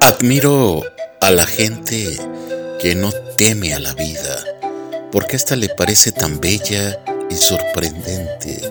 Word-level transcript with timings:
Admiro 0.00 0.82
a 1.20 1.30
la 1.30 1.44
gente 1.44 2.16
que 2.80 2.94
no 2.94 3.12
teme 3.36 3.74
a 3.74 3.80
la 3.80 3.92
vida, 3.92 4.44
porque 5.10 5.36
ésta 5.36 5.56
le 5.56 5.68
parece 5.68 6.10
tan 6.10 6.40
bella 6.40 7.04
y 7.28 7.34
sorprendente 7.34 8.62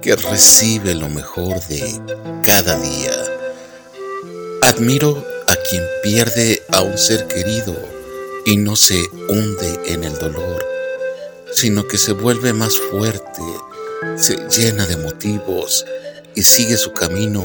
que 0.00 0.16
recibe 0.16 0.94
lo 0.94 1.10
mejor 1.10 1.60
de 1.66 2.00
cada 2.42 2.78
día. 2.80 3.12
Admiro 4.62 5.22
a 5.46 5.56
quien 5.56 5.82
pierde 6.02 6.62
a 6.72 6.80
un 6.80 6.96
ser 6.96 7.26
querido 7.26 7.76
y 8.46 8.56
no 8.56 8.76
se 8.76 9.02
hunde 9.28 9.80
en 9.86 10.04
el 10.04 10.18
dolor, 10.18 10.64
sino 11.52 11.86
que 11.86 11.98
se 11.98 12.12
vuelve 12.12 12.54
más 12.54 12.78
fuerte, 12.78 13.42
se 14.16 14.36
llena 14.48 14.86
de 14.86 14.96
motivos 14.96 15.84
y 16.34 16.42
sigue 16.42 16.76
su 16.76 16.92
camino 16.92 17.44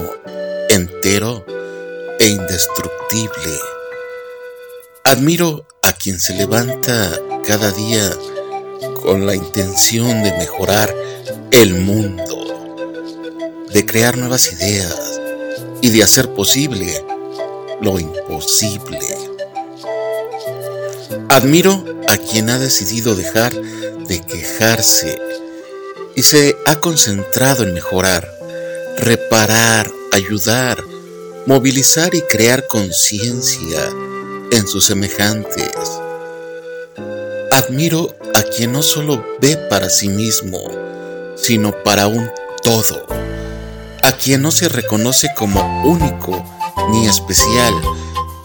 entero 0.70 1.46
e 2.20 2.28
indestructible. 2.28 3.60
Admiro 5.04 5.66
a 5.82 5.94
quien 5.94 6.20
se 6.20 6.34
levanta 6.34 7.20
cada 7.46 7.72
día 7.72 8.12
con 9.02 9.26
la 9.26 9.36
intención 9.36 10.24
de 10.24 10.32
mejorar 10.34 10.94
el 11.52 11.74
mundo, 11.76 12.86
de 13.74 13.86
crear 13.86 14.18
nuevas 14.18 14.52
ideas 14.54 15.20
y 15.82 15.90
de 15.90 16.04
hacer 16.04 16.34
posible 16.34 17.04
lo 17.82 18.00
imposible. 18.00 19.00
Admiro 21.30 21.84
a 22.08 22.18
quien 22.18 22.50
ha 22.50 22.60
decidido 22.60 23.16
dejar 23.16 23.54
de 23.54 24.20
quejarse 24.20 25.29
se 26.24 26.58
ha 26.66 26.80
concentrado 26.80 27.64
en 27.64 27.74
mejorar, 27.74 28.30
reparar, 28.98 29.90
ayudar, 30.12 30.84
movilizar 31.46 32.14
y 32.16 32.22
crear 32.22 32.68
conciencia 32.68 33.90
en 34.52 34.68
sus 34.68 34.86
semejantes. 34.86 35.72
Admiro 37.52 38.16
a 38.36 38.44
quien 38.44 38.72
no 38.72 38.82
solo 38.82 39.26
ve 39.40 39.56
para 39.70 39.90
sí 39.90 40.10
mismo, 40.10 40.60
sino 41.36 41.72
para 41.84 42.08
un 42.08 42.30
todo, 42.64 43.06
a 44.04 44.12
quien 44.12 44.42
no 44.42 44.52
se 44.52 44.68
reconoce 44.68 45.30
como 45.36 45.84
único 45.84 46.44
ni 46.92 47.08
especial, 47.08 47.74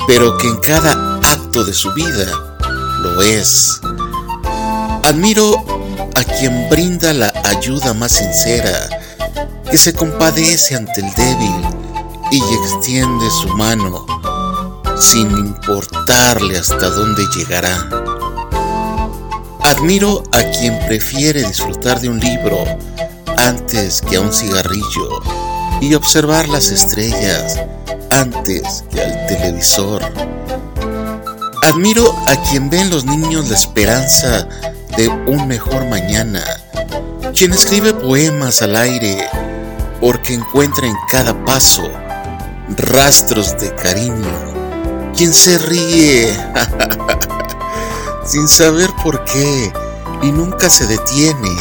pero 0.07 0.37
que 0.39 0.49
en 0.49 0.59
cada 0.59 1.19
acto 1.23 1.65
de 1.65 1.73
su 1.73 1.93
vida 1.95 2.27
lo 3.03 3.23
es. 3.23 3.81
Admiro 5.03 5.74
a 6.15 6.25
quien 6.25 6.69
brinda 6.69 7.13
la 7.13 7.33
ayuda 7.45 7.95
más 7.95 8.13
sincera, 8.13 8.89
que 9.71 9.77
se 9.77 9.93
compadece 9.93 10.77
ante 10.77 11.01
el 11.01 11.15
débil 11.15 11.67
y 12.31 12.39
extiende 12.39 13.31
su 13.31 13.49
mano 13.57 14.07
sin 14.99 15.31
importarle 15.31 16.59
hasta 16.59 16.89
dónde 16.91 17.23
llegará. 17.37 17.89
Admiro 19.63 20.23
a 20.33 20.43
quien 20.51 20.79
prefiere 20.87 21.43
disfrutar 21.43 22.01
de 22.01 22.09
un 22.09 22.21
libro 22.21 22.65
antes 23.37 24.01
que 24.03 24.17
a 24.17 24.21
un 24.21 24.33
cigarrillo 24.33 25.21
y 25.81 25.95
observar 25.95 26.49
las 26.49 26.71
estrellas 26.71 27.61
antes 28.11 28.85
que 28.91 29.01
al 29.03 29.27
televisor. 29.27 30.03
Admiro 31.63 32.15
a 32.29 32.37
quien 32.49 32.71
ve 32.71 32.81
en 32.81 32.91
los 32.91 33.05
niños 33.05 33.49
la 33.49 33.57
esperanza 33.57 34.49
de 34.97 35.09
un 35.09 35.49
mejor 35.49 35.87
mañana, 35.87 36.45
quien 37.37 37.53
escribe 37.53 37.93
poemas 37.95 38.63
al 38.63 38.77
aire 38.77 39.29
porque 40.01 40.35
encuentra 40.35 40.87
en 40.87 40.95
cada 41.11 41.45
paso 41.45 41.91
rastros 42.69 43.59
de 43.59 43.75
cariño, 43.75 45.13
quien 45.17 45.33
se 45.33 45.59
ríe 45.59 46.33
sin 48.25 48.47
saber 48.47 48.89
por 49.03 49.25
qué 49.25 49.73
y 50.23 50.31
nunca 50.31 50.71
se 50.71 50.87
detiene, 50.87 51.57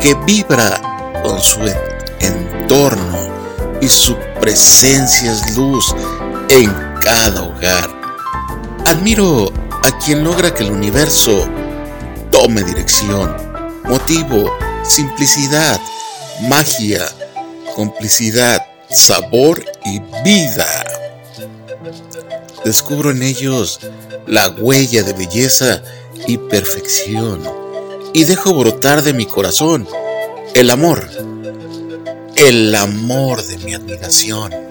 que 0.00 0.14
vibra 0.26 0.80
con 1.22 1.40
su 1.40 1.60
entorno 2.20 3.18
y 3.80 3.88
su 3.88 4.16
presencia 4.40 5.30
es 5.30 5.56
luz 5.56 5.94
en 6.48 6.74
cada 7.00 7.42
hogar. 7.42 7.88
Admiro 8.86 9.52
a 9.84 9.98
quien 9.98 10.24
logra 10.24 10.52
que 10.52 10.64
el 10.64 10.72
universo 10.72 11.48
tome 12.38 12.62
dirección, 12.64 13.34
motivo, 13.84 14.52
simplicidad, 14.84 15.80
magia, 16.50 17.02
complicidad, 17.74 18.62
sabor 18.90 19.64
y 19.86 20.00
vida. 20.22 20.66
Descubro 22.62 23.10
en 23.10 23.22
ellos 23.22 23.80
la 24.26 24.50
huella 24.50 25.02
de 25.02 25.14
belleza 25.14 25.82
y 26.26 26.36
perfección 26.36 27.42
y 28.12 28.24
dejo 28.24 28.52
brotar 28.52 29.02
de 29.02 29.14
mi 29.14 29.24
corazón 29.24 29.88
el 30.54 30.68
amor, 30.68 31.08
el 32.36 32.74
amor 32.74 33.42
de 33.44 33.56
mi 33.58 33.72
admiración. 33.72 34.65